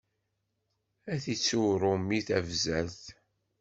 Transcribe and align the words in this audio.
Ad 1.13 1.23
ittu 1.33 1.59
uṛumi 1.71 2.19
tabzert. 2.27 3.01